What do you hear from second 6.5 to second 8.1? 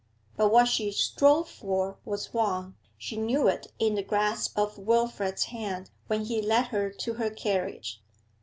her to her carriage.